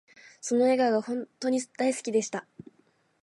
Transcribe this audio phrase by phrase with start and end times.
[0.41, 2.47] その笑顔が本とに大好きでした